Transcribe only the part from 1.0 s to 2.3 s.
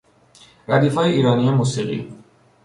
ایرانی موسیقی